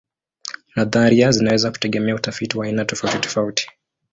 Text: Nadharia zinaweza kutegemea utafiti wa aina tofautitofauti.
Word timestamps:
Nadharia 0.75 1.31
zinaweza 1.31 1.71
kutegemea 1.71 2.15
utafiti 2.15 2.57
wa 2.57 2.65
aina 2.65 2.85
tofautitofauti. 2.85 3.67